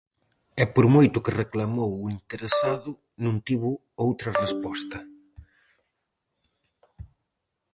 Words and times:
E 0.61 0.63
por 0.73 0.85
moito 0.95 1.23
que 1.25 1.37
reclamou 1.41 1.91
o 2.03 2.11
interesado 2.17 2.89
non 3.23 3.35
tivo 3.47 3.71
outra 4.05 4.37
resposta. 4.43 4.97